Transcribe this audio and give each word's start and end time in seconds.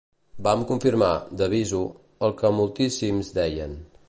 Van 0.45 0.63
confirmar 0.71 1.11
'de 1.41 1.49
visu' 1.53 1.85
el 2.29 2.35
que 2.41 2.55
moltíssims 2.61 3.35
deien. 3.41 3.83